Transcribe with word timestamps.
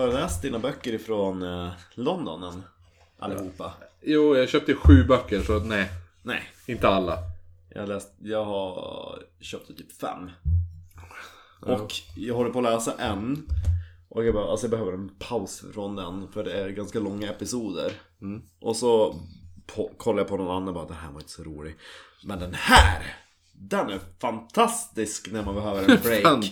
Har 0.00 0.06
du 0.06 0.12
läst 0.12 0.42
dina 0.42 0.58
böcker 0.58 0.92
ifrån 0.92 1.42
eh, 1.42 1.72
London 1.94 2.42
än? 2.42 2.62
Allihopa? 3.18 3.72
Jo, 4.00 4.36
jag 4.36 4.48
köpte 4.48 4.74
sju 4.74 5.04
böcker 5.04 5.40
så 5.40 5.58
nej. 5.58 5.90
Nej. 6.22 6.42
Inte 6.66 6.88
alla. 6.88 7.18
Jag, 7.68 7.80
har 7.80 7.86
läst, 7.86 8.12
jag 8.18 8.44
har 8.44 9.18
köpt 9.40 9.66
typ 9.66 9.92
fem. 9.92 10.30
Och 11.60 11.92
jag 12.16 12.34
håller 12.34 12.50
på 12.50 12.58
att 12.58 12.64
läsa 12.64 12.94
en. 12.98 13.48
Och 14.08 14.24
jag, 14.24 14.34
bara, 14.34 14.50
alltså 14.50 14.66
jag 14.66 14.70
behöver 14.70 14.92
en 14.92 15.10
paus 15.18 15.64
från 15.74 15.96
den. 15.96 16.28
För 16.32 16.44
det 16.44 16.52
är 16.52 16.68
ganska 16.68 17.00
långa 17.00 17.30
episoder. 17.30 17.92
Och 18.60 18.76
så 18.76 19.14
på, 19.66 19.90
kollar 19.96 20.18
jag 20.18 20.28
på 20.28 20.36
någon 20.36 20.56
annan 20.56 20.68
och 20.68 20.74
bara, 20.74 20.86
den 20.86 20.96
här 20.96 21.10
var 21.10 21.20
inte 21.20 21.32
så 21.32 21.42
rolig. 21.42 21.76
Men 22.24 22.38
den 22.38 22.54
här! 22.54 23.16
Den 23.62 23.90
är 23.90 23.98
fantastisk 24.20 25.28
när 25.32 25.44
man 25.44 25.54
behöver 25.54 25.80
en 25.90 25.98
break 26.02 26.44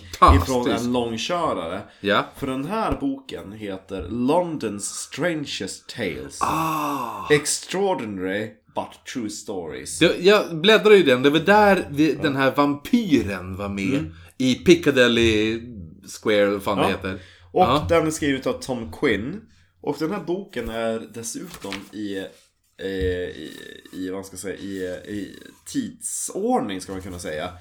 ifrån 0.43 0.69
en 0.71 0.91
långkörare. 0.93 1.81
Ja. 2.01 2.25
För 2.37 2.47
den 2.47 2.65
här 2.65 2.97
boken 3.01 3.51
heter 3.51 4.03
London's 4.09 4.79
Strangest 4.79 5.89
Tales. 5.89 6.39
Ah. 6.41 7.27
Extraordinary 7.31 8.51
but 8.75 9.05
true 9.13 9.29
stories. 9.29 10.01
Jag, 10.01 10.21
jag 10.21 10.55
bläddrade 10.61 10.97
i 10.97 11.03
den. 11.03 11.23
Det 11.23 11.29
var 11.29 11.39
där 11.39 11.87
vi, 11.91 12.13
den 12.13 12.35
här 12.35 12.55
vampyren 12.55 13.55
var 13.55 13.69
med. 13.69 14.11
I 14.37 14.55
Piccadilly 14.55 15.61
Square, 16.21 16.45
vad 16.49 16.63
fan 16.63 16.77
det 16.77 16.83
Ja. 16.83 16.89
heter. 16.89 17.19
Och 17.51 17.61
Ja. 17.63 17.85
den 17.89 18.07
är 18.07 18.11
skriven 18.11 18.53
av 18.53 18.59
Tom 18.59 18.91
Quinn. 18.91 19.41
Och 19.81 19.95
den 19.99 20.11
här 20.11 20.19
boken 20.23 20.69
är 20.69 21.07
dessutom 21.13 21.73
i, 21.93 22.25
i, 22.87 23.51
i 23.91 24.09
vad 24.09 24.25
ska 24.25 24.33
jag 24.33 24.39
säga, 24.39 24.57
i, 24.57 24.83
i 25.13 25.39
tidsordning 25.65 26.81
ska 26.81 26.91
man 26.91 27.01
kunna 27.01 27.19
säga. 27.19 27.53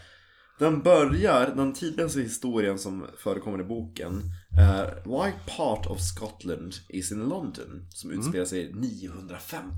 Den 0.58 0.82
börjar, 0.82 1.52
den 1.56 1.72
tidigaste 1.72 2.20
historien 2.20 2.78
som 2.78 3.06
förekommer 3.18 3.60
i 3.60 3.64
boken 3.64 4.22
är 4.58 5.02
Why 5.04 5.32
part 5.56 5.86
of 5.86 6.00
Scotland 6.00 6.74
is 6.88 7.12
in 7.12 7.18
London? 7.18 7.86
Som 7.90 8.10
utspelar 8.10 8.44
sig 8.44 8.72
950. 8.74 9.68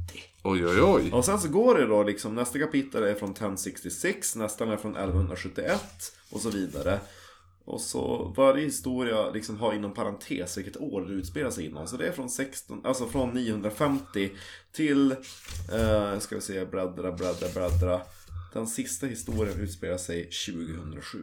Oj, 0.42 0.66
oj, 0.66 0.82
oj. 0.82 1.12
Och 1.12 1.24
sen 1.24 1.40
så 1.40 1.48
går 1.48 1.78
det 1.78 1.86
då 1.86 2.02
liksom, 2.02 2.34
nästa 2.34 2.58
kapitel 2.58 3.02
är 3.02 3.14
från 3.14 3.30
1066, 3.30 4.36
nästa 4.36 4.72
är 4.72 4.76
från 4.76 4.96
1171 4.96 5.82
och 6.30 6.40
så 6.40 6.50
vidare. 6.50 7.00
Och 7.70 7.80
så 7.80 8.32
varje 8.36 8.64
historia 8.64 9.30
liksom 9.30 9.58
har 9.60 9.72
inom 9.74 9.94
parentes 9.94 10.58
vilket 10.58 10.76
år 10.76 11.00
det 11.00 11.12
utspelar 11.12 11.50
sig 11.50 11.66
inom. 11.66 11.86
Så 11.86 11.96
det 11.96 12.06
är 12.08 12.12
från 12.12 12.30
16, 12.30 12.80
alltså 12.84 13.06
från 13.06 13.30
950 13.30 14.30
till, 14.72 15.12
eh, 15.72 16.18
ska 16.18 16.34
vi 16.34 16.40
se, 16.40 16.64
bläddra, 16.64 17.12
bläddra, 17.12 17.48
bläddra. 17.54 18.00
Den 18.52 18.66
sista 18.66 19.06
historien 19.06 19.60
utspelar 19.60 19.96
sig 19.96 20.30
2007. 20.46 21.18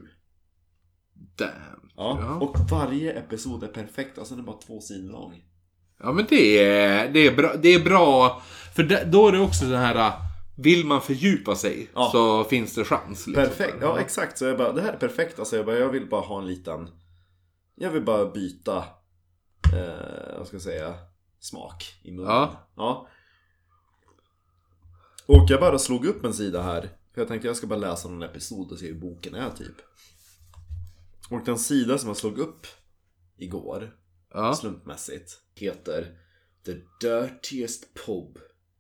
Damn. 1.35 1.51
Ja, 1.95 2.17
Ja. 2.21 2.35
och 2.35 2.57
varje 2.71 3.11
episod 3.13 3.63
är 3.63 3.67
perfekt, 3.67 4.17
alltså 4.17 4.35
den 4.35 4.43
är 4.43 4.47
bara 4.47 4.57
två 4.57 4.81
sidor 4.81 5.11
lång. 5.11 5.43
Ja 5.99 6.11
men 6.11 6.25
det 6.29 6.59
är, 6.59 7.09
det 7.09 7.19
är, 7.27 7.35
bra, 7.35 7.53
det 7.61 7.69
är 7.73 7.83
bra. 7.83 8.41
För 8.75 9.05
då 9.05 9.27
är 9.27 9.31
det 9.31 9.39
också 9.39 9.65
den 9.65 9.79
här... 9.79 10.26
Vill 10.57 10.85
man 10.85 11.01
fördjupa 11.01 11.55
sig 11.55 11.89
Ja. 11.93 12.09
så 12.11 12.43
finns 12.43 12.75
det 12.75 12.83
chans. 12.85 13.27
Liksom. 13.27 13.33
Perfekt, 13.45 13.77
ja 13.81 13.99
exakt. 13.99 14.37
Så 14.37 14.45
jag 14.45 14.57
bara, 14.57 14.71
det 14.71 14.81
här 14.81 14.93
är 14.93 14.97
perfekt. 14.97 15.39
Alltså 15.39 15.55
jag, 15.55 15.65
bara, 15.65 15.77
jag 15.77 15.89
vill 15.89 16.09
bara 16.09 16.21
ha 16.21 16.39
en 16.39 16.47
liten... 16.47 16.89
Jag 17.75 17.91
vill 17.91 18.03
bara 18.05 18.25
byta, 18.31 18.77
eh, 19.73 20.37
vad 20.37 20.47
ska 20.47 20.55
jag 20.55 20.61
säga, 20.61 20.95
smak 21.39 21.83
i 22.03 22.11
munnen. 22.11 22.31
Ja. 22.31 22.69
ja. 22.75 23.07
Och 25.25 25.45
jag 25.49 25.59
bara 25.59 25.79
slog 25.79 26.05
upp 26.05 26.25
en 26.25 26.33
sida 26.33 26.61
här. 26.61 26.81
För 27.13 27.21
jag 27.21 27.27
tänkte 27.27 27.47
jag 27.47 27.57
ska 27.57 27.67
bara 27.67 27.79
läsa 27.79 28.09
någon 28.09 28.23
episod 28.23 28.71
och 28.71 28.79
se 28.79 28.87
hur 28.87 28.99
boken 28.99 29.35
är 29.35 29.49
typ. 29.49 29.75
Och 31.29 31.45
den 31.45 31.57
sida 31.59 31.97
som 31.97 32.07
jag 32.07 32.17
slog 32.17 32.37
upp 32.39 32.67
igår, 33.37 33.95
Ja. 34.33 34.55
slumpmässigt, 34.55 35.31
heter 35.55 36.17
The 36.65 36.71
Dirtiest 37.01 37.93
Pub 38.05 38.39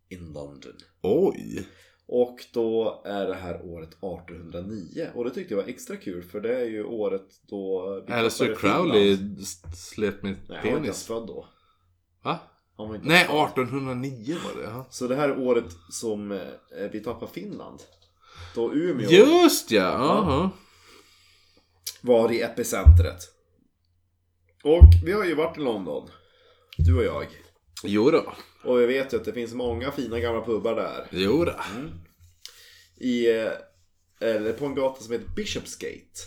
in 0.09 0.33
London. 0.33 0.73
Oj. 1.01 1.67
Och 2.09 2.45
då 2.53 3.01
är 3.05 3.25
det 3.27 3.35
här 3.35 3.61
året 3.65 3.89
1809 3.89 5.09
och 5.15 5.23
det 5.23 5.29
tyckte 5.31 5.53
jag 5.53 5.61
var 5.61 5.69
extra 5.69 5.95
kul 5.97 6.23
för 6.23 6.41
det 6.41 6.55
är 6.61 6.65
ju 6.65 6.83
året 6.83 7.25
då 7.47 7.81
Alistair. 8.09 8.55
Crowley 8.55 9.17
slet 9.75 10.23
med 10.23 10.35
Nej, 10.49 10.57
han 10.57 10.69
var 10.71 10.77
inte 10.77 10.85
ens 10.85 11.07
penis. 11.07 11.07
född 11.07 11.27
då. 11.27 11.45
Va? 12.23 12.39
Nej, 12.77 12.87
ens 12.87 13.27
född. 13.27 13.47
1809 13.47 14.37
var 14.45 14.61
det. 14.61 14.67
Ja. 14.69 14.85
Så 14.89 15.07
det 15.07 15.15
här 15.15 15.29
är 15.29 15.39
året 15.39 15.65
som 15.89 16.31
eh, 16.31 16.39
vi 16.91 16.99
tappar 16.99 17.27
Finland. 17.27 17.79
Då 18.55 18.73
Umeå 18.73 19.09
Just 19.09 19.71
ja! 19.71 19.87
Aha. 19.87 20.49
var 22.01 22.31
i 22.31 22.41
epicentret. 22.41 23.19
Och 24.63 24.83
vi 25.05 25.11
har 25.11 25.25
ju 25.25 25.35
varit 25.35 25.57
i 25.57 25.61
London. 25.61 26.09
Du 26.77 26.97
och 26.97 27.03
jag. 27.03 27.27
Jo 27.83 28.11
då. 28.11 28.33
Och 28.63 28.79
vi 28.79 28.85
vet 28.85 29.13
ju 29.13 29.17
att 29.17 29.25
det 29.25 29.33
finns 29.33 29.53
många 29.53 29.91
fina 29.91 30.19
gamla 30.19 30.41
pubbar 30.45 30.75
där. 30.75 31.07
Jo 31.11 31.45
då. 31.45 31.55
I, 32.97 33.27
eh, 33.41 33.51
eller 34.19 34.53
på 34.53 34.65
en 34.65 34.75
gata 34.75 35.03
som 35.03 35.11
heter 35.11 35.27
Bishopsgate. 35.35 36.19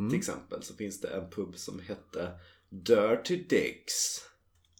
Mm. 0.00 0.10
Till 0.10 0.18
exempel 0.18 0.62
så 0.62 0.74
finns 0.74 1.00
det 1.00 1.08
en 1.08 1.30
pub 1.30 1.56
som 1.56 1.80
hette 1.88 2.30
Dirty 2.70 3.36
Dicks. 3.36 4.20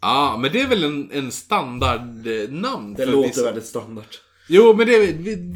Ja, 0.00 0.38
men 0.42 0.52
det 0.52 0.60
är 0.60 0.68
väl 0.68 0.84
en, 0.84 1.10
en 1.12 1.32
standardnamn? 1.32 2.94
Det 2.94 3.04
för 3.06 3.12
låter 3.12 3.28
vissa- 3.28 3.44
väldigt 3.44 3.66
standard. 3.66 4.16
Jo, 4.48 4.74
men 4.76 4.86
det, 4.86 5.12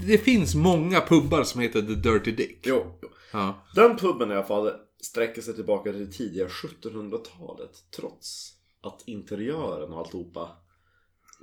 det 0.07 0.19
finns 0.19 0.55
många 0.55 1.01
pubbar 1.01 1.45
som 1.45 1.61
heter 1.61 1.83
The 1.83 1.95
Dirty 1.95 2.33
Dick. 2.33 2.59
Jo. 2.63 2.99
Ja. 3.33 3.67
Den 3.75 3.97
puben 3.97 4.31
i 4.31 4.35
alla 4.35 4.45
fall 4.47 4.73
sträcker 5.03 5.43
sig 5.43 5.55
tillbaka 5.55 5.93
till 5.93 6.07
det 6.07 6.13
tidiga 6.13 6.47
1700-talet. 6.49 7.71
Trots 7.97 8.53
att 8.81 9.03
interiören 9.07 9.93
och 9.93 9.99
alltihopa 9.99 10.57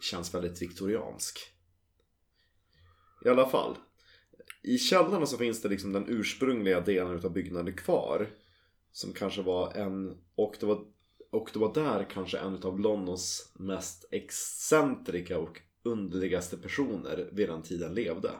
känns 0.01 0.33
väldigt 0.33 0.61
viktoriansk. 0.61 1.39
I 3.25 3.29
alla 3.29 3.49
fall. 3.49 3.75
I 4.63 4.77
källarna 4.77 5.25
så 5.25 5.37
finns 5.37 5.61
det 5.61 5.69
liksom 5.69 5.93
den 5.93 6.05
ursprungliga 6.07 6.81
delen 6.81 7.15
utav 7.15 7.33
byggnaden 7.33 7.73
kvar. 7.73 8.29
Som 8.91 9.13
kanske 9.13 9.41
var 9.41 9.73
en, 9.73 10.17
och 10.35 10.57
det 10.59 10.65
var, 10.65 10.85
och 11.31 11.49
det 11.53 11.59
var 11.59 11.73
där 11.73 12.07
kanske 12.09 12.37
en 12.37 12.55
utav 12.55 12.79
Londons 12.79 13.51
mest 13.55 14.05
excentrika 14.11 15.39
och 15.39 15.61
underligaste 15.83 16.57
personer 16.57 17.29
vid 17.31 17.49
den 17.49 17.61
tiden 17.61 17.93
levde. 17.93 18.31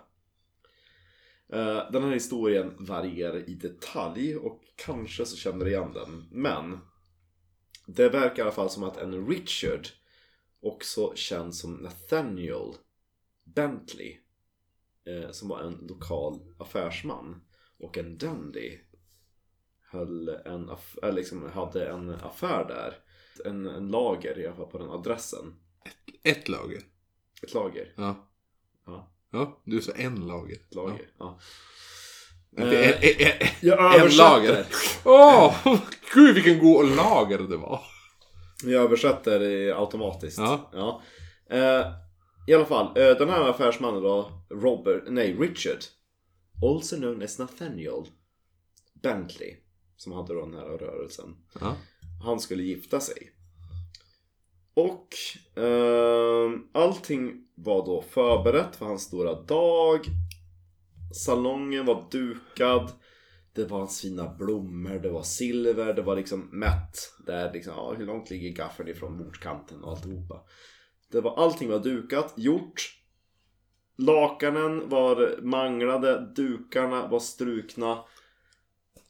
Eh, 1.50 1.92
den 1.92 2.04
här 2.04 2.14
historien 2.14 2.74
varierar 2.80 3.50
i 3.50 3.54
detalj 3.54 4.38
och 4.38 4.62
kanske 4.76 5.26
så 5.26 5.38
känner 5.38 5.66
du 5.66 5.72
igen 5.72 5.94
den. 5.94 6.28
Men 6.32 6.80
det 7.88 8.10
verkar 8.10 8.38
i 8.38 8.42
alla 8.42 8.52
fall 8.52 8.70
som 8.70 8.84
att 8.84 8.98
en 8.98 9.28
Richard, 9.28 9.88
också 10.62 11.16
känd 11.16 11.56
som 11.56 11.74
Nathaniel 11.74 12.74
Bentley, 13.44 14.18
eh, 15.06 15.32
som 15.32 15.48
var 15.50 15.60
en 15.60 15.74
lokal 15.90 16.56
affärsman 16.60 17.42
och 17.80 17.98
en 17.98 18.18
dandy, 18.18 18.80
höll 19.82 20.30
en 20.30 20.70
eller 21.04 21.12
liksom 21.12 21.50
hade 21.50 21.90
en 21.90 22.10
affär 22.10 22.66
där. 22.68 22.98
En, 23.46 23.66
en 23.66 23.88
lager 23.88 24.40
i 24.40 24.48
alla 24.48 24.56
fall 24.56 24.72
på 24.72 24.78
den 24.78 24.90
adressen. 24.90 25.56
Ett 26.24 26.50
lager. 26.50 26.82
Ett 27.44 27.54
lager. 27.54 27.94
Ja. 27.98 28.30
Ja, 28.86 29.14
Ja, 29.32 29.62
du 29.66 29.82
sa 29.82 29.92
en 29.92 30.28
lager. 30.28 30.56
ett 30.56 30.76
lager. 30.76 31.10
Ja. 31.18 31.26
Ja. 31.26 31.40
Inte 32.52 32.86
Eh, 32.86 33.04
en, 33.62 33.80
en, 33.80 34.02
en, 34.02 34.16
lager. 34.16 34.66
Åh! 35.06 35.56
gud 36.14 36.36
vilken 36.36 36.60
god 36.60 36.96
lager 36.96 37.38
det 37.38 37.58
var. 37.58 37.82
Jag 38.64 38.84
översätter 38.84 39.68
eh, 39.70 39.80
automatiskt. 39.80 40.40
Ja. 40.40 41.02
Eh, 41.50 41.86
I 42.48 42.54
alla 42.54 42.66
fall, 42.66 42.86
eh, 42.86 43.18
den 43.18 43.30
här 43.30 43.50
affärsmannen 43.50 44.04
då, 44.04 44.32
Robert, 44.50 45.04
nej 45.08 45.34
Richard. 45.40 45.80
Also 46.64 46.96
known 46.96 47.24
as 47.24 47.40
Nathaniel 47.40 48.06
Bentley. 49.02 49.56
Som 49.98 50.14
hade 50.14 50.34
då 50.34 50.46
den 50.46 50.54
här 50.54 50.66
rörelsen. 50.66 51.36
Ja. 51.60 51.76
Han 52.24 52.40
skulle 52.40 52.64
gifta 52.64 53.00
sig. 53.00 53.32
Och 54.74 55.08
ehm, 55.64 56.68
allting 56.72 57.48
var 57.56 57.86
då 57.86 58.02
förberett 58.02 58.76
för 58.76 58.86
hans 58.86 59.04
stora 59.04 59.42
dag. 59.42 60.06
Salongen 61.14 61.86
var 61.86 62.08
dukad. 62.12 62.92
Det 63.54 63.66
var 63.66 63.80
hans 63.80 64.02
fina 64.02 64.36
blommor, 64.36 65.00
det 65.00 65.10
var 65.10 65.24
silver, 65.24 65.94
det 65.94 66.02
var 66.02 66.16
liksom 66.16 66.60
mätt. 66.60 67.14
Där 67.26 67.54
liksom, 67.54 67.74
ja, 67.76 67.94
hur 67.98 68.06
långt 68.06 68.30
ligger 68.30 68.50
gaffeln 68.50 68.90
ifrån 68.90 69.18
bordskanten 69.18 69.84
och 69.84 69.92
alltihopa. 69.92 70.42
Det 71.12 71.22
var, 71.22 71.36
allting 71.36 71.70
var 71.70 71.80
dukat, 71.80 72.34
gjort. 72.38 72.94
Lakanen 73.98 74.90
var 74.90 75.42
manglade, 75.42 76.34
dukarna 76.36 77.08
var 77.08 77.20
strukna. 77.20 78.04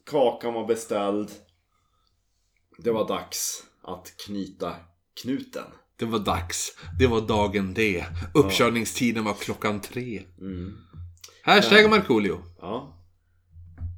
Kakan 0.05 0.53
var 0.53 0.67
beställd. 0.67 1.31
Det 2.77 2.91
var 2.91 3.07
dags 3.07 3.63
att 3.81 4.13
knyta 4.25 4.75
knuten. 5.21 5.65
Det 5.95 6.05
var 6.05 6.19
dags. 6.19 6.77
Det 7.00 7.07
var 7.07 7.21
dagen 7.21 7.73
D. 7.73 8.05
Uppkörningstiden 8.33 9.23
var 9.23 9.33
klockan 9.33 9.81
tre. 9.81 10.23
Mm. 10.39 10.77
Hashtag 11.47 11.89
Markoolio. 11.89 12.41
Ja. 12.59 12.94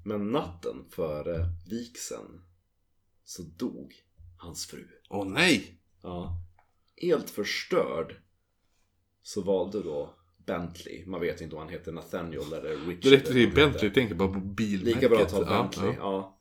Men 0.05 0.31
natten 0.31 0.85
före 0.89 1.45
vigseln 1.69 2.41
så 3.23 3.41
dog 3.57 3.93
hans 4.37 4.65
fru. 4.65 4.87
Åh 5.09 5.27
nej! 5.27 5.81
Ja. 6.03 6.35
Helt 7.01 7.29
förstörd 7.29 8.15
så 9.21 9.41
valde 9.41 9.83
då 9.83 10.13
Bentley, 10.45 11.05
man 11.05 11.21
vet 11.21 11.41
inte 11.41 11.55
om 11.55 11.61
han 11.61 11.69
heter 11.69 11.91
Nathaniel 11.91 12.53
eller 12.53 12.69
Richard. 12.75 13.03
Direkt 13.03 13.27
eller 13.29 13.45
till 13.45 13.55
Bentley, 13.55 13.91
tänker 13.93 14.15
bara 14.15 14.33
på 14.33 14.39
bilmärket. 14.39 14.95
Lika 14.95 15.09
bra 15.09 15.21
att 15.21 15.29
ta 15.29 15.45
Bentley. 15.45 15.87
ja. 15.89 15.95
Ja. 15.97 16.35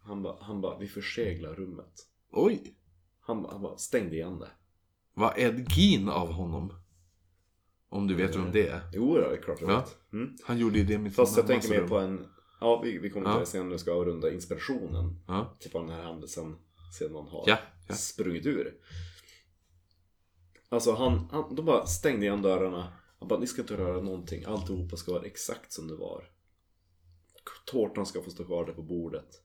Han 0.00 0.22
bara, 0.22 0.36
han 0.44 0.60
bara, 0.60 0.78
vi 0.78 0.88
förseglar 0.88 1.54
rummet. 1.54 2.06
Oj! 2.30 2.74
Han, 3.20 3.42
bara- 3.42 3.52
han 3.52 3.62
bara, 3.62 3.76
stängde 3.76 4.14
igen 4.16 4.38
det. 4.38 4.50
Vad 5.14 5.38
Ed 5.38 5.66
Gein 5.72 6.08
av 6.08 6.32
honom? 6.32 6.72
Om 7.90 8.06
du 8.06 8.14
vet 8.14 8.36
vem 8.36 8.52
det 8.52 8.68
är. 8.68 8.80
Jo, 8.92 9.14
det 9.16 9.24
är 9.26 9.42
klart 9.42 9.60
jag 9.60 9.70
Ja. 9.70 9.80
vet. 9.80 10.12
Mm. 10.12 10.36
Han 10.44 10.58
gjorde 10.58 10.78
ju 10.78 10.84
det 10.84 10.98
med 10.98 11.14
Fast 11.14 11.36
jag 11.36 11.46
tänker 11.46 11.68
mer 11.68 11.88
på 11.88 11.98
en, 11.98 12.26
ja 12.60 12.80
vi, 12.84 12.98
vi 12.98 13.10
kommer 13.10 13.26
till 13.26 13.32
Ja. 13.34 13.40
det 13.40 13.46
sen 13.46 13.64
när 13.66 13.72
vi 13.72 13.78
ska 13.78 13.92
avrunda 13.92 14.32
inspirationen. 14.32 15.20
Ja, 15.26 15.56
Till 15.60 15.70
vad 15.74 15.82
den 15.82 15.90
här 15.90 16.02
händelsen 16.02 16.56
sedan 16.98 17.14
har 17.14 17.44
ja. 17.46 17.58
ja. 17.88 17.94
sprungit 17.94 18.46
ur. 18.46 18.74
Alltså 20.68 20.94
han, 20.94 21.28
han, 21.30 21.54
de 21.54 21.64
bara 21.64 21.86
stängde 21.86 22.26
igen 22.26 22.42
dörrarna. 22.42 22.92
Han 23.18 23.28
bara, 23.28 23.38
ni 23.38 23.46
ska 23.46 23.60
inte 23.60 23.76
röra 23.76 24.00
någonting. 24.02 24.44
Alltihopa 24.44 24.96
ska 24.96 25.12
vara 25.12 25.24
exakt 25.24 25.72
som 25.72 25.88
det 25.88 25.94
var. 25.96 26.24
Tårtan 27.66 28.06
ska 28.06 28.22
få 28.22 28.30
stå 28.30 28.44
kvar 28.44 28.66
där 28.66 28.72
på 28.72 28.82
bordet. 28.82 29.42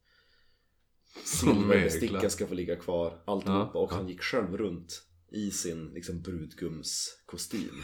Silverbesticken 1.26 2.14
Jäklar. 2.14 2.30
ska 2.30 2.48
få 2.48 2.54
ligga 2.54 2.76
kvar. 2.76 3.24
Alltihopa. 3.26 3.72
Ja, 3.74 3.80
och 3.80 3.92
han 3.92 4.08
gick 4.10 4.22
själv 4.22 4.58
runt 4.58 5.04
i 5.32 5.52
sin 5.52 5.88
liksom 5.94 6.22
brudgumskostym. 6.22 7.84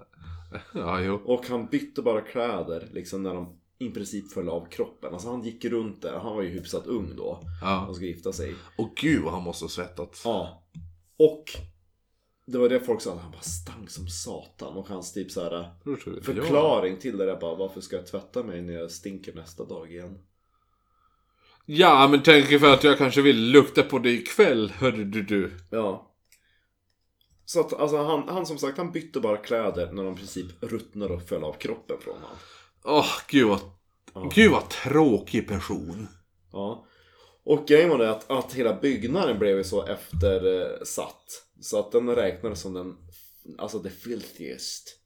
ja, 0.74 1.00
jo. 1.00 1.20
Och 1.24 1.46
han 1.46 1.66
bytte 1.66 2.02
bara 2.02 2.20
kläder 2.20 2.88
liksom 2.92 3.22
när 3.22 3.34
de 3.34 3.58
i 3.78 3.90
princip 3.90 4.32
föll 4.32 4.48
av 4.48 4.68
kroppen. 4.70 5.12
Alltså 5.12 5.28
han 5.28 5.42
gick 5.42 5.64
runt 5.64 6.02
där. 6.02 6.18
Han 6.18 6.36
var 6.36 6.42
ju 6.42 6.48
hyfsat 6.48 6.86
ung 6.86 7.16
då. 7.16 7.40
Ja. 7.62 7.86
Och 7.86 7.94
skulle 7.94 8.10
gifta 8.10 8.32
sig. 8.32 8.54
Och 8.78 8.96
gud 8.96 9.24
han 9.24 9.42
måste 9.42 9.64
ha 9.64 9.68
svettats. 9.68 10.22
Ja. 10.24 10.62
Och 11.16 11.44
det 12.46 12.58
var 12.58 12.68
det 12.68 12.80
folk 12.80 13.00
sa, 13.00 13.18
han 13.18 13.30
bara 13.30 13.40
stank 13.40 13.90
som 13.90 14.08
satan. 14.08 14.76
Och 14.76 14.88
hans 14.88 15.12
typ 15.12 15.30
så 15.30 15.42
här 15.42 15.70
förklaring 16.22 16.96
till 16.96 17.18
det 17.18 17.26
där 17.26 17.40
bara, 17.40 17.54
varför 17.54 17.80
ska 17.80 17.96
jag 17.96 18.06
tvätta 18.06 18.42
mig 18.42 18.62
när 18.62 18.72
jag 18.72 18.90
stinker 18.90 19.34
nästa 19.34 19.64
dag 19.64 19.92
igen? 19.92 20.18
Ja, 21.66 22.08
men 22.10 22.22
tänk 22.22 22.60
för 22.60 22.74
att 22.74 22.84
jag 22.84 22.98
kanske 22.98 23.22
vill 23.22 23.50
lukta 23.50 23.82
på 23.82 23.98
dig 23.98 24.14
ikväll, 24.14 24.70
hörde 24.70 25.04
du 25.04 25.22
du. 25.22 25.50
Ja. 25.70 26.07
Så 27.48 27.60
att 27.60 27.72
alltså 27.72 27.96
han, 27.96 28.28
han 28.28 28.46
som 28.46 28.58
sagt, 28.58 28.78
han 28.78 28.92
bytte 28.92 29.20
bara 29.20 29.36
kläder 29.36 29.92
när 29.92 30.04
de 30.04 30.14
i 30.14 30.16
princip 30.16 30.46
ruttnade 30.60 31.14
och 31.14 31.22
föll 31.22 31.44
av 31.44 31.52
kroppen 31.52 31.96
från 32.00 32.14
honom. 32.14 32.36
Åh, 32.84 33.12
gud 33.28 33.48
vad... 33.48 33.60
Ja. 34.14 34.30
Gud 34.34 34.50
vad 34.50 34.70
tråkig 34.70 35.48
person. 35.48 36.08
Ja. 36.52 36.86
Och 37.44 37.66
grejen 37.66 37.90
var 37.90 37.98
det 37.98 38.10
att, 38.10 38.30
att 38.30 38.52
hela 38.52 38.80
byggnaden 38.80 39.38
blev 39.38 39.56
ju 39.56 39.64
så 39.64 39.86
eftersatt. 39.86 41.46
Så 41.60 41.78
att 41.78 41.92
den 41.92 42.14
räknades 42.14 42.60
som 42.60 42.74
den, 42.74 42.96
alltså 43.58 43.82
the 43.82 43.90
filthiest 43.90 44.96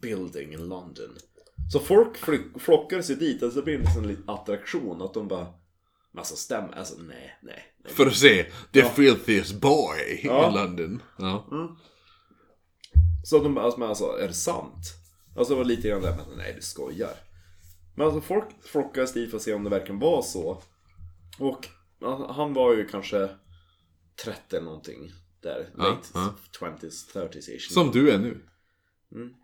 building 0.00 0.52
in 0.52 0.68
London. 0.68 1.16
Så 1.72 1.80
folk 1.80 2.16
flockades 2.60 3.10
ju 3.10 3.14
dit, 3.14 3.42
alltså 3.42 3.58
det 3.60 3.64
blev 3.64 3.86
en 3.96 4.08
liten 4.08 4.28
attraktion. 4.28 5.02
Att 5.02 5.14
de 5.14 5.28
bara, 5.28 5.46
men 6.12 6.18
alltså 6.18 6.36
stäm, 6.36 6.64
alltså 6.72 6.94
nej, 6.98 7.38
nej. 7.42 7.62
För 7.88 8.06
att 8.06 8.14
se 8.16 8.44
the 8.72 8.78
Ja. 8.80 8.88
filthiest 8.88 9.60
boy 9.60 10.20
Ja. 10.24 10.48
in 10.48 10.54
London. 10.54 11.02
Ja. 11.18 11.46
Så 13.24 13.36
att 13.36 13.42
de 13.42 13.58
alltså, 13.58 13.80
men 13.80 13.88
alltså 13.88 14.04
är 14.20 14.28
det 14.28 14.34
sant? 14.34 14.94
Alltså 15.36 15.54
det 15.54 15.58
var 15.58 15.64
lite 15.64 15.88
grann 15.88 16.02
där, 16.02 16.16
men 16.28 16.38
nej 16.38 16.52
du 16.56 16.62
skojar. 16.62 17.14
Men 17.96 18.06
alltså 18.06 18.20
folk 18.20 18.44
flockades 18.62 19.12
dit 19.12 19.30
för 19.30 19.36
att 19.36 19.42
se 19.42 19.54
om 19.54 19.64
det 19.64 19.70
verkligen 19.70 19.98
var 19.98 20.22
så. 20.22 20.62
Och 21.38 21.68
ja, 22.00 22.32
han 22.32 22.54
var 22.54 22.74
ju 22.74 22.88
kanske 22.88 23.28
30 24.24 24.56
eller 24.56 24.64
någonting. 24.64 25.10
Där, 25.42 25.70
Ja, 25.76 25.84
late 25.84 26.08
ja. 26.14 26.34
20s, 26.60 27.12
30s 27.14 27.50
ish. 27.56 27.72
Som 27.72 27.90
du 27.90 28.10
är 28.10 28.18
nu. 28.18 28.40
Men 29.08 29.34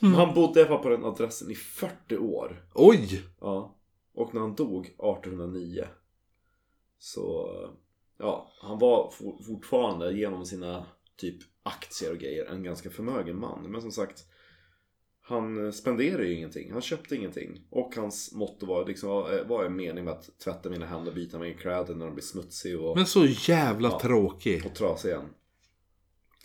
Han 0.14 0.34
bodde 0.34 0.60
i 0.60 0.62
alla 0.62 0.68
fall 0.74 0.82
på 0.82 0.88
den 0.88 1.04
adressen 1.04 1.50
i 1.50 1.54
40 1.54 2.16
år. 2.16 2.64
Oj! 2.74 3.22
Ja. 3.40 3.76
Och 4.14 4.34
när 4.34 4.40
han 4.40 4.54
dog 4.54 4.86
1809 4.86 5.84
Så 7.02 7.50
Ja, 8.18 8.52
han 8.60 8.78
var 8.78 9.10
for, 9.10 9.42
fortfarande 9.46 10.12
genom 10.12 10.46
sina 10.46 10.86
typ 11.16 11.36
aktier 11.62 12.10
och 12.12 12.18
grejer 12.18 12.44
en 12.46 12.62
ganska 12.62 12.90
förmögen 12.90 13.38
man. 13.40 13.62
Men 13.70 13.80
som 13.82 13.92
sagt 13.92 14.26
Han 15.22 15.64
eh, 15.66 15.72
spenderade 15.72 16.24
ju 16.26 16.34
ingenting. 16.34 16.72
Han 16.72 16.82
köpte 16.82 17.16
ingenting. 17.16 17.64
Och 17.70 17.96
hans 17.96 18.32
motto 18.32 18.66
var 18.66 18.86
liksom 18.86 19.08
vad- 19.10 19.46
Vad 19.46 19.64
är 19.64 19.68
meningen 19.68 20.04
med 20.04 20.14
att 20.14 20.38
tvätta 20.44 20.70
mina 20.70 20.86
händer 20.86 21.10
och 21.10 21.14
byta 21.14 21.38
mina 21.38 21.58
kläder 21.58 21.94
när 21.94 22.06
de 22.06 22.14
blir 22.14 22.24
smutsiga 22.24 22.80
och, 22.80 22.96
Men 22.96 23.06
så 23.06 23.24
jävla 23.26 23.88
Ja. 23.88 24.00
tråkig. 24.00 24.66
och 24.66 24.74
trasiga 24.74 25.14
igen? 25.14 25.28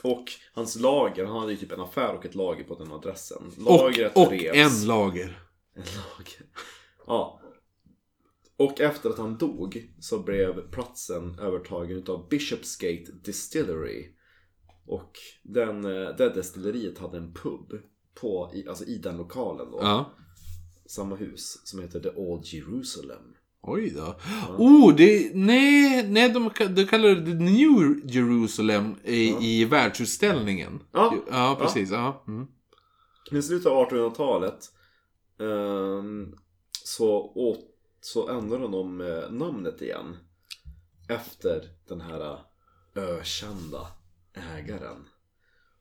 Och 0.04 0.26
hans 0.54 0.80
lager, 0.80 1.26
han 1.26 1.40
hade 1.40 1.52
ju 1.52 1.58
typ 1.58 1.72
en 1.72 1.82
affär 1.82 2.14
och 2.16 2.26
ett 2.26 2.36
lager 2.36 2.64
på 2.64 2.76
den 2.76 2.92
adressen. 2.92 3.52
Och, 3.58 3.64
Lagret 3.80 4.18
och 4.18 4.32
revs. 4.32 4.82
en 4.82 4.88
lager. 4.88 5.40
En 5.74 5.84
lager. 5.84 6.46
Ja. 7.08 7.42
Och 8.58 8.82
efter 8.82 9.10
att 9.10 9.18
han 9.18 9.38
dog 9.38 9.94
så 10.00 10.20
blev 10.20 10.72
platsen 10.72 11.40
övertagen 11.40 11.98
utav 11.98 12.30
Bishopsgate 12.30 13.12
Distillery. 13.24 14.12
Och 14.86 15.12
den, 15.44 15.86
eh, 15.86 16.16
det 16.18 16.30
destilleriet 16.30 16.98
hade 16.98 17.18
en 17.18 17.34
pub 17.34 17.82
på, 18.22 18.52
alltså 18.70 18.84
i 18.84 18.98
den 18.98 19.18
lokalen 19.18 19.72
då. 19.72 19.80
Ja. 19.82 20.14
Samma 20.86 21.16
hus 21.16 21.68
som 21.68 21.80
heter 21.82 22.00
The 22.00 22.10
Old 22.10 22.46
Jerusalem. 22.46 23.36
Oj 23.62 23.90
då. 23.90 24.16
Oh, 24.58 24.96
det... 24.96 25.36
Nej, 25.36 26.08
nej 26.10 26.30
de, 26.30 26.52
de 26.76 26.86
kallar 26.86 27.10
det 27.10 27.26
The 27.26 27.34
New 27.34 28.02
Jerusalem 28.06 28.96
i, 29.04 29.30
Ja. 29.30 29.42
i 29.42 29.66
världsutställningen. 29.66 30.80
Ja. 30.92 31.16
Ja, 31.32 31.58
precis. 31.62 31.92
Ja. 31.92 32.24
Mm. 32.28 32.48
Men 33.32 33.40
i 33.40 33.44
slutet 33.44 33.68
av 33.68 33.90
1800-talet 33.90 34.72
ehm, 35.40 36.36
så, 36.84 37.32
åt, 37.36 37.60
så 38.06 38.30
ändrade 38.30 38.68
de 38.68 39.02
eh, 39.02 39.32
namnet 39.32 39.82
igen. 39.82 40.18
Efter 41.10 41.70
den 41.88 42.02
här 42.02 42.32
eh, 42.32 42.40
ökända 42.96 43.88
ägaren. 44.34 45.08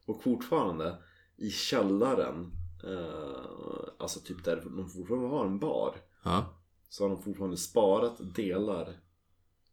Och 0.06 0.22
fortfarande 0.22 1.02
i 1.36 1.50
källaren, 1.50 2.52
eh, 2.84 3.92
alltså 3.98 4.20
typ 4.20 4.44
där 4.44 4.56
de 4.76 4.90
fortfarande 4.90 5.28
har 5.28 5.46
en 5.46 5.58
bar. 5.58 5.96
Ja. 6.22 6.46
Så 6.88 7.04
har 7.04 7.08
de 7.08 7.22
fortfarande 7.22 7.56
sparat 7.56 8.34
delar 8.34 9.00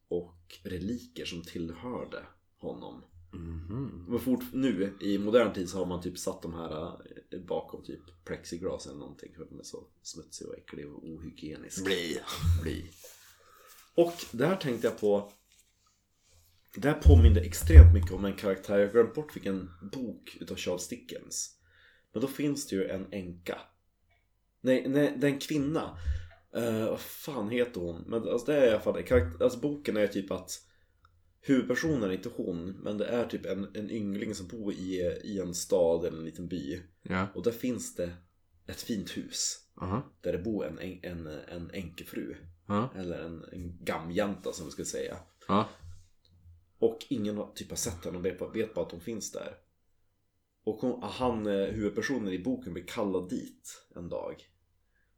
och 0.07 0.59
reliker 0.63 1.25
som 1.25 1.41
tillhörde 1.41 2.25
honom. 2.57 3.03
Mhm. 3.33 4.05
Men 4.07 4.19
fort, 4.19 4.43
nu 4.53 4.97
i 5.01 5.17
modern 5.17 5.53
tid 5.53 5.69
så 5.69 5.77
har 5.77 5.85
man 5.85 6.01
typ 6.01 6.17
satt 6.17 6.41
de 6.41 6.53
här 6.53 6.87
eh, 7.31 7.39
bakom 7.41 7.83
typ 7.83 8.01
plexiglas 8.25 8.85
eller 8.85 8.99
någonting 8.99 9.33
för 9.35 9.45
de 9.45 9.59
är 9.59 9.63
så 9.63 9.83
smutsiga 10.01 10.49
och 10.49 10.57
äckliga 10.57 10.87
och 10.87 11.03
ohygieniska. 11.03 11.83
Bli. 11.83 12.19
Bli. 12.61 12.91
Och 13.95 14.13
där 14.31 14.55
tänkte 14.55 14.87
jag 14.87 14.99
på 14.99 15.31
Det 16.75 16.87
här 16.87 17.01
påminde 17.01 17.41
extremt 17.41 17.93
mycket 17.93 18.11
om 18.11 18.25
en 18.25 18.35
karaktär, 18.35 18.79
jag 18.79 18.87
har 18.87 18.91
glömt 18.93 19.13
bort 19.15 19.35
vilken 19.35 19.69
bok 19.91 20.37
utav 20.39 20.57
Charles 20.57 20.87
Dickens 20.87 21.57
Men 22.13 22.21
då 22.21 22.27
finns 22.27 22.67
det 22.67 22.75
ju 22.75 22.87
en 22.87 23.07
änka 23.11 23.57
Nej, 24.61 24.87
nej 24.89 25.13
det 25.17 25.27
är 25.27 25.31
en 25.31 25.39
kvinna 25.39 25.97
uh, 26.57 26.89
Vad 26.89 26.99
fan 26.99 27.49
heter 27.49 27.81
hon? 27.81 28.01
Men 28.07 28.27
alltså 28.27 28.51
det 28.51 28.57
är 28.57 28.67
i 28.67 28.69
alla 28.69 28.79
fall, 28.79 29.03
karakt- 29.03 29.43
alltså 29.43 29.59
boken 29.59 29.97
är 29.97 30.07
typ 30.07 30.31
att 30.31 30.51
Huvudpersonen 31.43 32.03
är 32.03 32.13
inte 32.13 32.29
hon, 32.35 32.65
men 32.65 32.97
det 32.97 33.05
är 33.05 33.25
typ 33.25 33.45
en, 33.45 33.75
en 33.75 33.91
yngling 33.91 34.35
som 34.35 34.47
bor 34.47 34.73
i, 34.73 35.19
i 35.23 35.39
en 35.39 35.53
stad 35.53 36.05
eller 36.05 36.17
en 36.17 36.25
liten 36.25 36.47
by 36.47 36.81
Ja. 37.01 37.27
Och 37.35 37.43
där 37.43 37.51
finns 37.51 37.95
det 37.95 38.13
ett 38.67 38.81
fint 38.81 39.17
hus 39.17 39.57
Aha. 39.81 40.01
Där 40.21 40.31
det 40.31 40.37
bor 40.37 40.65
en, 40.65 40.79
en, 40.79 40.99
en, 41.03 41.27
en 41.27 41.71
änkefru 41.71 42.35
Ja. 42.67 42.89
Eller 42.95 43.19
en, 43.19 43.43
en 43.51 43.83
gamjänta 43.83 44.53
som 44.53 44.65
vi 44.65 44.71
ska 44.71 44.85
säga 44.85 45.17
Ja. 45.47 45.69
Och 46.79 46.99
ingen 47.09 47.37
har 47.37 47.51
typ 47.55 47.69
har 47.69 47.77
sett 47.77 48.05
henne 48.05 48.17
och 48.17 48.25
vet 48.25 48.55
vet 48.55 48.73
bara 48.73 48.85
att 48.85 48.91
hon 48.91 49.01
finns 49.01 49.31
där 49.31 49.57
Och 50.63 50.75
hon, 50.75 51.03
han, 51.03 51.47
eh, 51.47 51.67
huvudpersonen 51.67 52.33
i 52.33 52.43
boken 52.43 52.73
blir 52.73 52.85
kallad 52.87 53.29
dit 53.29 53.85
en 53.95 54.09
dag 54.09 54.43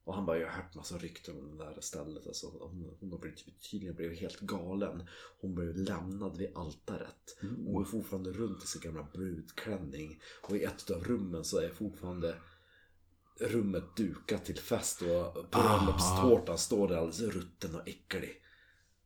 Och 0.06 0.16
han 0.16 0.26
bara, 0.26 0.38
jag 0.38 0.48
har 0.48 0.54
hört 0.54 0.76
massa 0.76 0.98
rykten 0.98 1.38
om 1.40 1.58
det 1.58 1.64
där 1.64 1.78
stället 1.82 2.28
alltså, 2.28 2.48
hon, 2.60 2.96
hon 3.00 3.12
har 3.12 3.20
blivit, 3.20 3.46
tydligen 3.72 3.96
blivit 3.96 4.20
helt 4.20 4.40
galen 4.40 5.04
Hon 5.42 5.56
blev 5.56 5.76
lämnad 5.78 6.38
vid 6.38 6.58
altaret 6.58 7.38
Hon 7.42 7.74
går 7.74 7.84
fortfarande 7.84 8.32
runt 8.32 8.64
i 8.64 8.68
sin 8.68 8.82
gamla 8.82 9.08
brudklänning 9.14 10.20
Och 10.42 10.56
i 10.58 10.64
ett 10.64 10.92
av 10.92 11.04
rummen 11.04 11.44
så 11.44 11.58
är 11.58 11.70
fortfarande 11.70 12.36
rummet 13.40 13.96
dukat 13.96 14.46
till 14.46 14.58
fest 14.60 15.02
och 15.02 15.46
bröllopstårtan 15.52 16.58
står 16.58 16.88
där 16.88 16.96
alldeles 16.96 17.22
rutten 17.36 17.76
och 17.76 17.88
äcklig 17.88 18.40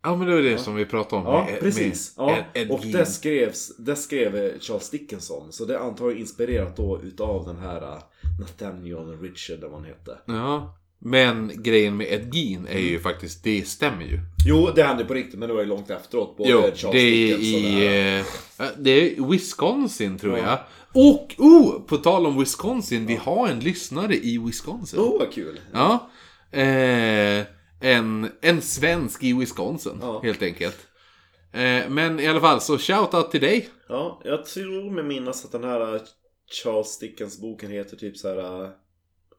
Ja, 0.01 0.15
men 0.15 0.27
det 0.27 0.33
var 0.33 0.41
det 0.41 0.57
som 0.57 0.75
vi 0.75 0.85
pratade 0.85 1.21
om. 1.21 1.33
Ja, 1.33 1.45
med- 1.45 1.59
precis. 1.59 2.17
med 2.17 2.25
Ja. 2.29 2.35
Ed- 2.37 2.45
Ed 2.53 2.71
och 2.71 2.79
det 2.81 3.05
skrevs, 3.05 3.77
det 3.77 3.95
skrev 3.95 4.59
Charles 4.59 4.89
Dickinson. 4.89 5.51
Så 5.53 5.65
det 5.65 5.75
är 5.75 5.79
antagligen 5.79 6.21
inspirerat 6.21 6.77
då 6.77 7.01
utav 7.01 7.45
den 7.45 7.57
här 7.57 7.81
uh, 7.95 8.03
Nathaniel 8.39 9.21
Richard, 9.21 9.57
eller 9.57 9.67
vad 9.67 9.79
han 9.79 9.87
hette. 9.89 10.19
Ja. 10.25 10.77
Men 10.99 11.51
grejen 11.63 11.97
med 11.97 12.07
Ed 12.13 12.33
Gein 12.35 12.67
är 12.67 12.79
ju 12.79 12.99
faktiskt, 12.99 13.43
det 13.43 13.67
stämmer 13.67 14.03
ju. 14.03 14.19
Jo, 14.47 14.69
det 14.75 14.83
hände 14.83 15.05
på 15.05 15.13
riktigt, 15.13 15.39
men 15.39 15.47
det 15.49 15.55
var 15.55 15.61
ju 15.61 15.67
långt 15.67 15.89
efteråt. 15.89 16.37
Både 16.37 16.49
Jo, 16.49 16.61
Charles 16.61 16.91
det 16.91 16.99
är 16.99 17.37
i... 17.37 18.17
eh, 18.59 18.67
Det 18.77 18.91
är 19.17 19.29
Wisconsin 19.29 20.17
tror 20.17 20.37
jag. 20.37 20.59
Och, 20.93 21.35
oh! 21.37 21.81
På 21.81 21.97
tal 21.97 22.25
om 22.25 22.39
Wisconsin, 22.39 23.05
vi 23.05 23.15
har 23.15 23.47
en 23.47 23.59
lyssnare 23.59 24.15
i 24.15 24.37
Wisconsin. 24.37 24.99
Oh, 24.99 25.19
vad 25.19 25.31
kul. 25.33 25.59
Ja. 25.73 26.09
Eh, 26.51 27.45
en, 27.81 28.29
en 28.41 28.61
svensk 28.61 29.23
i 29.23 29.33
Wisconsin, 29.33 29.97
Ja. 30.01 30.19
helt 30.23 30.43
enkelt. 30.43 30.77
Eh, 31.53 31.89
men 31.89 32.19
i 32.19 32.27
alla 32.27 32.39
fall, 32.41 32.61
så 32.61 32.77
shout-out 32.77 33.29
till 33.31 33.41
dig. 33.41 33.69
Ja, 33.89 34.21
jag 34.25 34.45
tror 34.45 34.91
med 34.91 35.05
minnas 35.05 35.45
att 35.45 35.51
den 35.51 35.63
här 35.63 36.01
Charles 36.63 36.99
Dickens-boken 36.99 37.71
heter 37.71 37.97
typ 37.97 38.17
så 38.17 38.27
här 38.27 38.69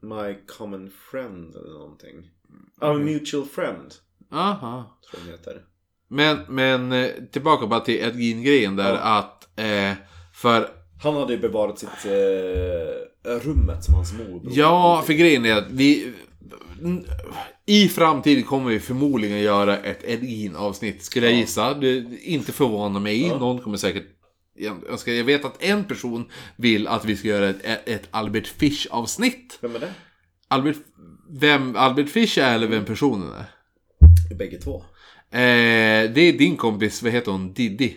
My 0.00 0.35
Common 0.59 0.90
Friend 1.11 1.57
eller 1.57 1.75
någonting. 1.78 2.31
Ja, 2.81 2.93
Mm. 2.93 3.05
Mutual 3.05 3.45
Friend, 3.45 3.95
Aha. 4.33 4.99
tror 5.11 5.23
jag 5.23 5.28
den 5.28 5.38
heter. 5.38 5.62
Men, 6.09 6.38
men 6.49 6.93
eh, 6.93 7.11
tillbaka 7.31 7.67
bara 7.67 7.81
till 7.81 7.95
Ed 8.00 8.21
Gein-grejen 8.21 8.76
där 8.76 8.95
Ja. 8.95 8.99
att... 8.99 9.59
Eh, 9.59 9.93
för 10.35 10.69
Han 11.02 11.14
hade 11.14 11.33
ju 11.33 11.38
bevarat 11.38 11.78
sitt 11.78 12.05
eh, 12.05 13.31
rummet 13.45 13.85
som 13.85 13.95
hans 13.95 14.12
morbror. 14.12 14.52
Ja, 14.55 15.02
för 15.07 15.12
grejen 15.12 15.45
är 15.47 15.57
att 15.57 15.71
vi... 15.71 16.12
I 17.67 17.88
framtiden 17.88 18.43
kommer 18.45 18.71
vi 18.71 18.81
förmodligen 18.81 19.40
göra 19.40 19.78
ett 19.78 20.05
Ed 20.05 20.25
Gein 20.25 20.57
avsnitt 20.57 21.02
skulle 21.05 21.26
jag 21.26 21.35
gissa. 21.37 21.75
Det 21.75 22.05
inte 22.23 22.52
förvånar 22.52 23.00
mig. 23.00 23.28
Någon 23.28 23.59
kommer 23.59 23.76
säkert... 23.76 24.07
Jag, 24.59 24.87
önskar, 24.88 25.12
jag 25.12 25.25
vet 25.25 25.45
att 25.45 25.62
en 25.62 25.85
person 25.85 26.31
vill 26.57 26.87
att 26.88 27.05
vi 27.05 27.17
ska 27.17 27.29
göra 27.29 27.49
ett, 27.49 27.88
ett 27.88 28.09
Albert 28.11 28.47
Fish 28.47 28.87
avsnitt. 28.91 29.59
Vem 29.61 29.75
är 29.75 29.79
det? 29.81 29.93
Albert... 30.49 30.77
Vem 31.31 31.77
Albert 31.77 32.09
Fish 32.09 32.38
är 32.38 32.55
eller 32.55 32.67
vem 32.67 32.85
personen 32.85 33.33
är? 33.33 33.45
Bägge 34.35 34.59
två. 34.59 34.77
Eh, 35.31 36.11
det 36.12 36.21
är 36.21 36.38
din 36.38 36.57
kompis, 36.57 37.03
vad 37.03 37.12
heter 37.12 37.33
hon? 37.33 37.53
Diddy. 37.53 37.93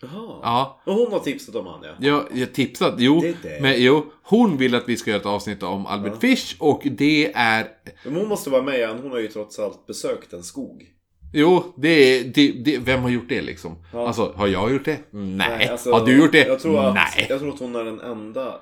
Jaha. 0.00 0.40
Ja. 0.42 0.82
Och 0.86 0.94
hon 0.94 1.12
har 1.12 1.20
tipsat 1.20 1.54
om 1.54 1.66
han 1.66 1.80
ja. 1.82 1.94
Jag, 2.00 2.24
jag 2.34 2.52
tipsat, 2.52 2.94
jo, 2.98 3.20
Det 3.20 3.36
det. 3.42 3.62
men 3.62 3.74
jo. 3.82 4.12
Hon 4.22 4.56
vill 4.56 4.74
att 4.74 4.88
vi 4.88 4.96
ska 4.96 5.10
göra 5.10 5.20
ett 5.20 5.26
avsnitt 5.26 5.62
om 5.62 5.86
Albert 5.86 6.20
Fish 6.20 6.56
och 6.58 6.82
det 6.84 7.32
är 7.34 7.68
Men 8.04 8.16
hon 8.16 8.28
måste 8.28 8.50
vara 8.50 8.62
med 8.62 8.74
igen. 8.74 8.98
Hon 9.02 9.10
har 9.10 9.18
ju 9.18 9.28
trots 9.28 9.58
allt 9.58 9.86
besökt 9.86 10.32
en 10.32 10.42
skog. 10.42 10.86
Jo, 11.32 11.74
det. 11.76 12.22
Det, 12.22 12.52
det, 12.52 12.78
vem 12.78 13.02
har 13.02 13.10
gjort 13.10 13.28
det 13.28 13.42
liksom? 13.42 13.76
Ja. 13.92 14.06
Alltså, 14.06 14.32
har 14.36 14.46
jag 14.46 14.72
gjort 14.72 14.84
det? 14.84 14.98
Nej. 15.10 15.68
alltså, 15.68 15.92
har 15.92 16.06
du 16.06 16.18
gjort 16.18 16.32
det? 16.32 16.46
Jag 16.46 16.60
tror, 16.60 16.84
att, 16.84 16.94
Nej. 16.94 17.26
jag 17.28 17.40
tror 17.40 17.54
att 17.54 17.60
hon 17.60 17.76
är 17.76 17.84
den 17.84 18.00
enda 18.00 18.60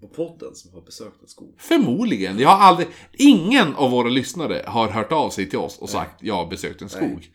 på 0.00 0.08
podden 0.08 0.54
som 0.54 0.74
har 0.74 0.80
besökt 0.80 1.22
en 1.22 1.28
skog. 1.28 1.54
Förmodligen. 1.58 2.38
Jag 2.38 2.48
har 2.48 2.66
aldrig... 2.68 2.88
Ingen 3.12 3.74
av 3.74 3.90
våra 3.90 4.08
lyssnare 4.08 4.64
har 4.66 4.88
hört 4.88 5.12
av 5.12 5.30
sig 5.30 5.50
till 5.50 5.58
oss 5.58 5.78
och 5.78 5.90
sagt 5.90 6.22
jag 6.22 6.34
har 6.34 6.46
besökt 6.46 6.82
en 6.82 6.88
skog. 6.88 7.30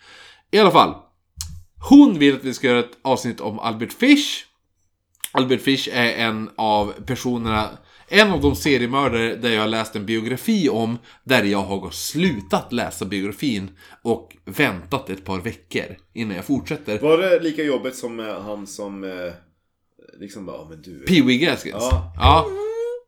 I 0.51 0.59
alla 0.59 0.71
fall. 0.71 0.95
Hon 1.89 2.19
vill 2.19 2.35
att 2.35 2.43
vi 2.43 2.53
ska 2.53 2.67
göra 2.67 2.79
ett 2.79 2.97
avsnitt 3.01 3.41
om 3.41 3.59
Albert 3.59 3.93
Fish. 3.93 4.45
Albert 5.31 5.61
Fish 5.61 5.89
är 5.91 6.13
en 6.13 6.49
av 6.55 6.93
personerna, 7.05 7.69
en 8.07 8.31
av 8.31 8.41
de 8.41 8.55
seriemördare 8.55 9.35
där 9.35 9.49
jag 9.51 9.69
läst 9.69 9.95
en 9.95 10.05
biografi 10.05 10.69
om, 10.69 10.97
där 11.23 11.43
jag 11.43 11.61
har 11.63 11.89
slutat 11.91 12.73
läsa 12.73 13.05
biografin 13.05 13.71
och 14.01 14.37
väntat 14.45 15.09
ett 15.09 15.25
par 15.25 15.39
veckor 15.41 15.97
innan 16.13 16.35
jag 16.35 16.45
fortsätter. 16.45 16.99
Var 16.99 17.17
det 17.17 17.39
lika 17.39 17.63
jobbigt 17.63 17.95
som 17.95 18.19
eh, 18.19 18.41
han 18.41 18.67
som 18.67 19.03
eh, 19.03 19.09
liksom 20.19 20.45
bara, 20.45 20.57
"Ja, 20.57 20.67
men 20.69 20.81
du. 20.81 20.99
Pee 20.99 21.21
Wee 21.21 21.37
Gaskins. 21.37 21.75
Ja. 21.79 22.13
ja. 22.17 22.47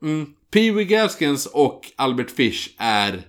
Mm. 0.01 0.33
Pee 0.51 0.71
Wee 0.71 0.85
Gaskins 0.85 1.45
och 1.45 1.91
Albert 1.95 2.31
Fish 2.31 2.69
är 2.77 3.21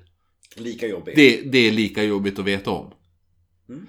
Lika 0.55 0.87
jobbig. 0.87 1.17
Det, 1.17 1.43
det 1.43 1.59
är 1.59 1.73
lika 1.73 2.03
jobbigt 2.03 2.39
att 2.39 2.45
veta 2.45 2.71
om. 2.71 2.93
Mm. 3.69 3.87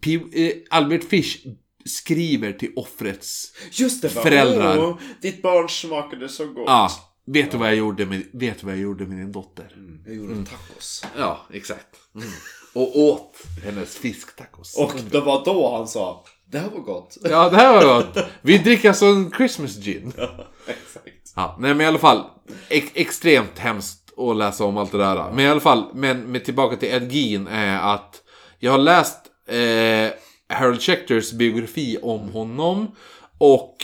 P- 0.00 0.42
eh, 0.46 0.52
Albert 0.70 1.04
Fish 1.04 1.36
skriver 1.86 2.52
till 2.52 2.72
offrets... 2.76 3.52
Just 3.72 4.02
det, 4.02 4.08
Föräldrar. 4.08 4.78
Åh, 4.78 4.96
ditt 5.22 5.42
barn 5.42 5.68
smakade 5.68 6.28
så 6.28 6.46
gott. 6.46 6.64
Ja, 6.66 6.90
vet 7.26 7.50
du 7.50 7.58
vad 7.58 7.68
jag 7.68 7.76
gjorde 7.76 8.06
med, 8.06 8.22
vet 8.32 8.60
du 8.60 8.66
vad 8.66 8.74
jag 8.74 8.82
gjorde 8.82 9.06
med 9.06 9.18
din 9.18 9.32
dotter? 9.32 9.72
Mm, 9.76 10.00
Jag 10.06 10.14
gjorde 10.16 10.50
tacos. 10.50 11.04
Ja, 11.18 11.46
exakt. 11.52 11.86
Mm. 12.14 12.28
Och 12.72 12.98
åt 12.98 13.36
hennes 13.64 13.96
fisktacos. 13.96 14.76
Och 14.78 14.92
det 15.10 15.20
var 15.20 15.44
då 15.44 15.76
han 15.76 15.88
sa, 15.88 16.24
det 16.50 16.58
här 16.58 16.70
var 16.70 16.80
gott. 16.80 17.16
Ja, 17.22 17.50
det 17.50 17.56
här 17.56 17.72
var 17.72 17.96
gott. 18.02 18.18
Vi 18.42 18.58
dricker 18.58 18.88
alltså 18.88 19.06
en 19.06 19.30
Christmas 19.30 19.76
gin. 19.76 20.12
Exakt. 20.66 21.32
Ja, 21.36 21.56
nej 21.60 21.74
men 21.74 21.80
i 21.80 21.88
alla 21.88 21.98
fall. 21.98 22.24
Ex 22.68 22.90
extremt 22.94 23.58
hemskt 23.58 24.00
att 24.18 24.36
läsa 24.36 24.64
om 24.64 24.76
allt 24.76 24.92
det 24.92 24.98
där. 24.98 25.30
Men 25.30 25.40
i 25.40 25.48
alla 25.48 25.60
fall, 25.60 25.84
men 25.94 26.20
med 26.20 26.44
tillbaka 26.44 26.76
till 26.76 26.88
Ed 26.88 27.12
Gein 27.12 27.46
är 27.46 27.94
att 27.94 28.22
jag 28.58 28.70
har 28.72 28.78
läst 28.78 29.18
eh, 29.48 30.18
Harold 30.48 30.82
Schechters 30.82 31.32
biografi 31.32 31.98
om 32.02 32.28
honom. 32.28 32.86
Och 33.38 33.76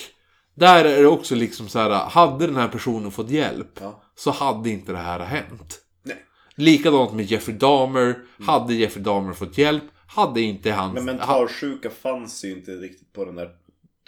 där 0.54 0.84
är 0.84 1.02
det 1.02 1.08
också 1.08 1.34
liksom 1.34 1.68
så 1.68 1.78
här, 1.78 1.90
hade 1.90 2.46
den 2.46 2.56
här 2.56 2.68
personen 2.68 3.10
fått 3.10 3.30
hjälp 3.30 3.78
Ja. 3.80 4.02
så 4.14 4.30
hade 4.30 4.70
inte 4.70 4.92
det 4.92 4.98
här 4.98 5.20
hänt. 5.20 5.78
Nej. 6.02 6.16
Likadant 6.54 7.12
med 7.12 7.24
Jeffrey 7.24 7.56
Dahmer. 7.56 8.18
Hade 8.46 8.74
Jeffrey 8.74 9.04
Dahmer 9.04 9.32
fått 9.32 9.58
hjälp 9.58 9.84
hade 10.14 10.40
inte 10.40 10.70
han... 10.70 10.94
Men 10.94 11.04
mentalsjuka 11.04 11.90
fanns 11.90 12.44
ju 12.44 12.52
inte 12.52 12.70
riktigt 12.70 13.12
på 13.12 13.24
den 13.24 13.34
där... 13.34 13.50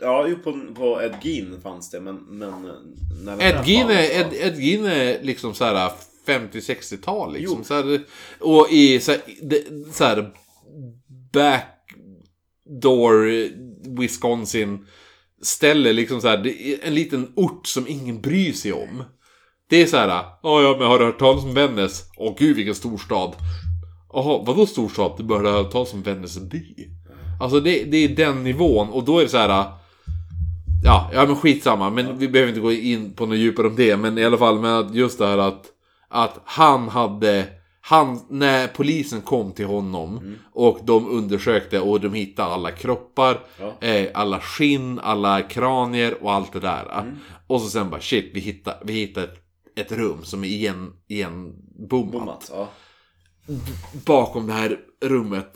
Ja, 0.00 0.28
ju 0.28 0.34
på, 0.34 0.60
på 0.74 1.02
Ed 1.02 1.14
Gein 1.22 1.60
fanns 1.62 1.90
det, 1.90 2.00
men... 2.00 2.16
men 2.16 2.62
när 3.24 3.36
den 3.36 3.40
Ed 3.40 3.68
Gein 3.68 3.90
är. 3.90 4.20
Ed, 4.20 4.32
Ed 4.32 4.58
Gein 4.58 4.86
är 4.86 5.22
liksom 5.22 5.54
så 5.54 5.64
här 5.64 5.92
50-60-tal 6.26 7.32
liksom. 7.32 7.56
Jo. 7.58 7.64
Så 7.64 7.74
här, 7.74 8.00
och 8.40 8.70
i 8.70 9.00
så 9.00 9.12
här, 9.12 9.20
så 9.92 10.04
här 10.04 10.32
backdoor 12.66 13.48
Wisconsin 13.98 14.86
ställe 15.42 15.92
liksom 15.92 16.20
så 16.20 16.28
här, 16.28 16.38
det 16.38 16.72
är 16.72 16.86
en 16.86 16.94
liten 16.94 17.32
ort 17.36 17.66
som 17.66 17.88
ingen 17.88 18.20
bryr 18.20 18.52
sig 18.52 18.72
om. 18.72 19.04
Det 19.68 19.82
är 19.82 19.86
så 19.86 19.96
här, 19.96 20.08
ja 20.42 20.62
ja 20.62 20.76
men 20.78 20.86
har 20.86 20.98
du 20.98 21.04
hört 21.04 21.18
talas 21.18 21.44
om 21.44 21.54
Vännäs? 21.54 22.04
Åh 22.16 22.34
gud 22.38 22.56
vilken 22.56 22.74
storstad. 22.74 23.32
Jaha, 24.12 24.42
vadå 24.46 24.66
storstad? 24.66 25.12
Du 25.18 25.24
bör 25.24 25.44
ha 25.44 25.52
hört 25.52 25.72
talas 25.72 25.92
om 25.92 26.02
Vännäs 26.02 26.38
by. 26.38 26.88
Alltså 27.40 27.60
det, 27.60 27.84
det 27.84 27.96
är 27.96 28.08
den 28.08 28.44
nivån 28.44 28.88
och 28.88 29.04
då 29.04 29.18
är 29.18 29.22
det 29.22 29.28
så 29.28 29.38
här. 29.38 29.64
Ja, 30.84 31.10
ja 31.14 31.26
men 31.26 31.36
skitsamma. 31.36 31.90
Men 31.90 32.18
vi 32.18 32.28
behöver 32.28 32.48
inte 32.48 32.60
gå 32.60 32.72
in 32.72 33.12
på 33.12 33.26
något 33.26 33.38
djupare 33.38 33.66
om 33.66 33.76
det. 33.76 33.96
Men 33.96 34.18
i 34.18 34.24
alla 34.24 34.38
fall 34.38 34.60
med 34.60 34.94
just 34.94 35.18
det 35.18 35.26
här 35.26 35.38
att, 35.38 35.66
att 36.08 36.40
han 36.44 36.88
hade... 36.88 37.46
Han, 37.84 38.20
när 38.28 38.68
polisen 38.68 39.20
kom 39.20 39.52
till 39.52 39.66
honom 39.66 40.36
och 40.52 40.78
de 40.84 41.08
undersökte 41.08 41.80
och 41.80 42.00
de 42.00 42.14
hittade 42.14 42.52
alla 42.54 42.70
kroppar, 42.70 43.40
Ja. 43.60 43.86
eh, 43.88 44.10
alla 44.14 44.40
skinn, 44.40 44.98
alla 44.98 45.42
kranier 45.42 46.22
och 46.22 46.32
allt 46.32 46.52
det 46.52 46.60
där. 46.60 47.14
Och 47.46 47.60
så 47.60 47.68
sen 47.68 47.90
bara 47.90 48.00
shit, 48.00 48.30
vi 48.34 48.40
hittar, 48.40 48.82
vi 48.84 48.92
hittar 48.92 49.22
ett, 49.24 49.38
ett 49.76 49.92
rum 49.92 50.24
som 50.24 50.44
är 50.44 50.48
igen, 50.48 50.92
igen 51.08 51.52
bommat. 51.88 52.12
Bommat, 52.12 52.50
ja. 52.52 52.68
Bakom 54.06 54.46
det 54.46 54.52
här 54.52 54.78
rummet, 55.04 55.52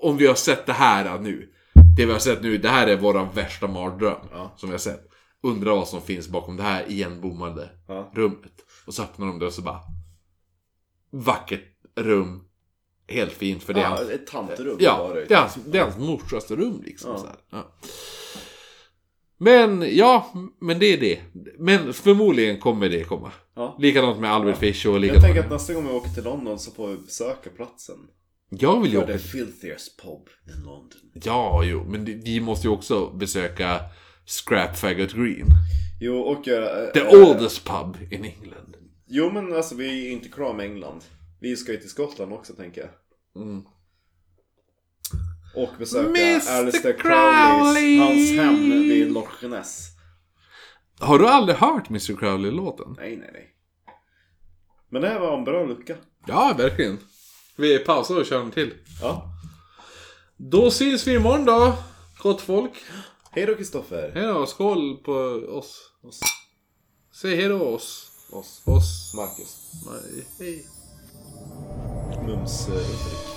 om 0.00 0.16
vi 0.16 0.26
har 0.26 0.34
sett 0.34 0.66
det 0.66 0.72
här 0.72 1.18
nu. 1.18 1.50
Det 1.96 2.06
vi 2.06 2.12
har 2.12 2.18
sett 2.18 2.42
nu, 2.42 2.58
det 2.58 2.68
här 2.68 2.86
är 2.86 2.96
våran 2.96 3.28
värsta 3.34 3.66
mardröm. 3.66 4.16
Ja. 4.32 4.52
Som 4.56 4.68
vi 4.68 4.74
har 4.74 4.78
sett. 4.78 5.08
Undrar 5.42 5.70
vad 5.76 5.88
som 5.88 6.02
finns 6.02 6.28
bakom 6.28 6.56
det 6.56 6.62
här 6.62 6.84
igenbommade 6.90 7.68
rummet. 8.14 8.52
Och 8.86 8.94
så 8.94 9.02
öppnar 9.02 9.26
de 9.26 9.38
det 9.38 9.46
och 9.46 9.52
så 9.52 9.62
bara... 9.62 9.80
Vackert 11.14 11.64
rum. 11.96 12.44
Helt 13.08 13.32
fint 13.32 13.62
för 13.62 13.74
det 13.74 13.80
ja 13.80 13.86
hans, 13.86 14.10
ett 14.10 14.26
tantrum 14.26 14.76
ja, 14.80 15.10
det. 15.14 15.24
det 15.24 15.34
är 15.34 15.38
hans, 15.38 15.58
det 15.66 15.78
är 15.78 15.82
hans 15.82 15.98
morsas 15.98 16.50
rum 16.50 16.82
liksom. 16.84 17.10
Ja. 17.10 17.18
Så 17.18 17.26
här. 17.26 17.36
Ja. 17.50 17.74
Men 19.38 19.96
ja, 19.96 20.32
men 20.60 20.78
det 20.78 20.86
är 20.86 21.00
det. 21.00 21.20
Men 21.58 21.92
förmodligen 21.92 22.60
kommer 22.60 22.88
det 22.88 23.04
komma. 23.04 23.32
Ja. 23.54 23.76
Likadant 23.80 24.20
med 24.20 24.32
Albert 24.32 24.58
Fish 24.58 24.86
och 24.86 24.94
Jag 24.94 25.00
likadant 25.00 25.24
tänker 25.24 25.40
att 25.40 25.50
nästa 25.50 25.74
gång 25.74 25.88
vi 25.88 25.92
åker 25.92 26.10
till 26.10 26.24
London 26.24 26.58
så 26.58 26.70
får 26.70 26.88
vi 26.88 26.96
besöka 26.96 27.50
platsen. 27.50 27.96
Jag 28.48 28.82
vill 28.82 28.92
ju 28.92 28.98
åka 28.98 29.06
the 29.06 29.18
filthiest 29.18 30.02
pub 30.02 30.28
in 30.48 30.64
London. 30.64 31.00
Ja, 31.24 31.64
jo, 31.64 31.84
men 31.88 32.04
vi 32.04 32.40
måste 32.40 32.66
ju 32.66 32.72
också 32.72 33.10
besöka 33.10 33.80
Scrap 34.26 34.78
Faggot 34.78 35.12
Green. 35.12 35.46
Jo, 36.00 36.18
och 36.18 36.46
göra... 36.46 36.90
The 36.90 37.00
eh, 37.00 37.28
oldest 37.28 37.64
pub 37.64 37.96
in 38.10 38.24
England. 38.24 38.76
Jo, 39.16 39.30
men 39.30 39.56
alltså 39.56 39.74
vi 39.74 39.88
är 39.88 40.04
ju 40.04 40.10
inte 40.10 40.28
klar 40.28 40.54
med 40.54 40.66
England. 40.66 41.04
Vi 41.40 41.56
ska 41.56 41.72
ju 41.72 41.78
till 41.78 41.90
Skottland 41.90 42.32
också, 42.32 42.54
tänker 42.54 42.80
jag. 42.80 43.42
Mm. 43.42 43.64
Och 45.54 45.70
besöka 45.78 46.08
Mr. 46.08 46.50
Alistair 46.50 46.92
Crowley! 46.92 47.98
Crowleys, 47.98 48.38
hans 48.38 48.46
hem 48.46 48.70
vid 48.70 49.12
Loch 49.12 49.42
Ness. 49.42 49.88
Har 51.00 51.18
du 51.18 51.28
aldrig 51.28 51.56
hört 51.56 51.90
Mr. 51.90 52.16
Crowley-låten? 52.16 52.94
Nej, 52.98 53.16
nej, 53.16 53.30
nej. 53.32 53.54
Men 54.88 55.02
det 55.02 55.08
här 55.08 55.20
var 55.20 55.38
en 55.38 55.44
bra 55.44 55.64
lucka. 55.64 55.96
Ja, 56.26 56.54
verkligen. 56.58 56.98
Vi 57.56 57.78
pausar 57.78 58.20
och 58.20 58.26
kör 58.26 58.40
en 58.40 58.50
till. 58.50 58.74
Ja. 59.00 59.26
Då 60.36 60.70
syns 60.70 61.06
vi 61.06 61.14
imorgon 61.14 61.44
då, 61.44 61.74
gott 62.22 62.40
folk. 62.40 62.72
Hej 63.30 63.46
då, 63.46 63.54
Kristoffer. 63.54 64.12
Hej 64.14 64.22
då, 64.22 64.46
skål 64.46 64.96
på 64.96 65.12
oss. 65.48 65.92
Oss. 66.02 66.20
Säg 67.20 67.36
hej 67.36 67.48
då 67.48 67.62
oss. 67.62 68.10
Oss. 68.34 68.62
Oss. 68.64 69.14
Marcus. 69.14 69.56
Nej, 69.86 70.26
hej. 70.38 70.66
Mums 72.26 72.68
eh, 72.68 72.74
Ulrik. 72.74 73.33